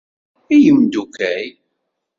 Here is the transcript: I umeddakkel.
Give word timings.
I 0.55 0.57
umeddakkel. 0.73 1.49